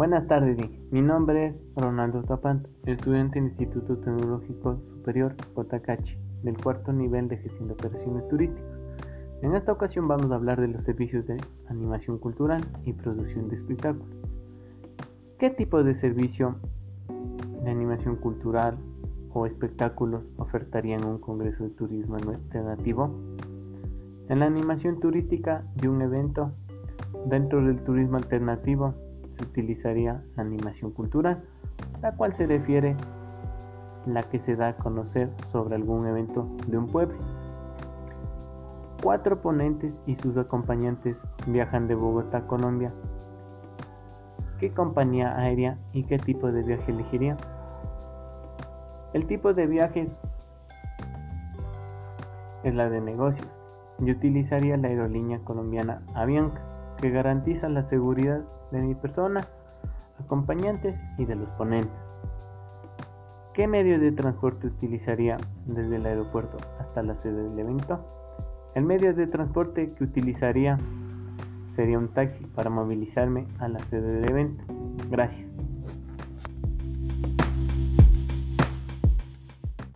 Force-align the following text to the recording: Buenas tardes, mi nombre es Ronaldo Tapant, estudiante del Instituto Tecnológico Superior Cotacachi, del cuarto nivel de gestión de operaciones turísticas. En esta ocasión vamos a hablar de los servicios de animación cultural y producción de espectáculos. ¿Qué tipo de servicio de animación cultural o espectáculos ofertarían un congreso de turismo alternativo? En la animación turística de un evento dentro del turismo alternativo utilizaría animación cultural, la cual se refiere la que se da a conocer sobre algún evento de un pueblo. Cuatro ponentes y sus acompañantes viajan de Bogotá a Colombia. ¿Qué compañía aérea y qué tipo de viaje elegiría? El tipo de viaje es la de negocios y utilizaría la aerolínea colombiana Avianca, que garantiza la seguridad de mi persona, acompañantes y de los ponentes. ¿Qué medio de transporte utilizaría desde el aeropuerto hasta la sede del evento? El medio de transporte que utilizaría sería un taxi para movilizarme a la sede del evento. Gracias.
Buenas 0.00 0.26
tardes, 0.28 0.56
mi 0.90 1.02
nombre 1.02 1.48
es 1.48 1.54
Ronaldo 1.76 2.22
Tapant, 2.22 2.66
estudiante 2.86 3.38
del 3.38 3.50
Instituto 3.50 3.98
Tecnológico 3.98 4.80
Superior 4.94 5.36
Cotacachi, 5.52 6.16
del 6.42 6.56
cuarto 6.56 6.90
nivel 6.90 7.28
de 7.28 7.36
gestión 7.36 7.68
de 7.68 7.74
operaciones 7.74 8.26
turísticas. 8.30 8.64
En 9.42 9.54
esta 9.54 9.72
ocasión 9.72 10.08
vamos 10.08 10.32
a 10.32 10.36
hablar 10.36 10.58
de 10.58 10.68
los 10.68 10.82
servicios 10.84 11.26
de 11.26 11.36
animación 11.68 12.16
cultural 12.16 12.62
y 12.86 12.94
producción 12.94 13.50
de 13.50 13.56
espectáculos. 13.56 14.08
¿Qué 15.38 15.50
tipo 15.50 15.84
de 15.84 16.00
servicio 16.00 16.54
de 17.62 17.70
animación 17.70 18.16
cultural 18.16 18.78
o 19.34 19.44
espectáculos 19.44 20.22
ofertarían 20.38 21.04
un 21.04 21.18
congreso 21.18 21.64
de 21.64 21.70
turismo 21.72 22.16
alternativo? 22.16 23.14
En 24.30 24.38
la 24.38 24.46
animación 24.46 24.98
turística 24.98 25.62
de 25.74 25.90
un 25.90 26.00
evento 26.00 26.52
dentro 27.26 27.62
del 27.62 27.84
turismo 27.84 28.16
alternativo 28.16 28.94
utilizaría 29.42 30.22
animación 30.36 30.90
cultural, 30.92 31.42
la 32.02 32.12
cual 32.16 32.36
se 32.36 32.46
refiere 32.46 32.96
la 34.06 34.22
que 34.22 34.38
se 34.40 34.56
da 34.56 34.68
a 34.68 34.76
conocer 34.76 35.30
sobre 35.52 35.74
algún 35.74 36.06
evento 36.06 36.48
de 36.66 36.78
un 36.78 36.86
pueblo. 36.86 37.16
Cuatro 39.02 39.40
ponentes 39.40 39.92
y 40.06 40.14
sus 40.16 40.36
acompañantes 40.36 41.16
viajan 41.46 41.88
de 41.88 41.94
Bogotá 41.94 42.38
a 42.38 42.46
Colombia. 42.46 42.92
¿Qué 44.58 44.72
compañía 44.72 45.38
aérea 45.38 45.78
y 45.92 46.04
qué 46.04 46.18
tipo 46.18 46.52
de 46.52 46.62
viaje 46.62 46.92
elegiría? 46.92 47.36
El 49.14 49.26
tipo 49.26 49.54
de 49.54 49.66
viaje 49.66 50.08
es 52.62 52.74
la 52.74 52.90
de 52.90 53.00
negocios 53.00 53.48
y 53.98 54.10
utilizaría 54.10 54.76
la 54.76 54.88
aerolínea 54.88 55.40
colombiana 55.40 56.02
Avianca, 56.14 56.60
que 57.00 57.10
garantiza 57.10 57.68
la 57.68 57.88
seguridad 57.88 58.40
de 58.70 58.80
mi 58.80 58.94
persona, 58.94 59.40
acompañantes 60.18 60.94
y 61.18 61.24
de 61.24 61.34
los 61.34 61.48
ponentes. 61.50 61.90
¿Qué 63.54 63.66
medio 63.66 63.98
de 63.98 64.12
transporte 64.12 64.68
utilizaría 64.68 65.36
desde 65.66 65.96
el 65.96 66.06
aeropuerto 66.06 66.58
hasta 66.78 67.02
la 67.02 67.14
sede 67.22 67.42
del 67.42 67.58
evento? 67.58 68.00
El 68.74 68.84
medio 68.84 69.12
de 69.12 69.26
transporte 69.26 69.92
que 69.94 70.04
utilizaría 70.04 70.78
sería 71.74 71.98
un 71.98 72.08
taxi 72.08 72.44
para 72.46 72.70
movilizarme 72.70 73.46
a 73.58 73.68
la 73.68 73.80
sede 73.80 74.20
del 74.20 74.30
evento. 74.30 74.62
Gracias. 75.10 75.59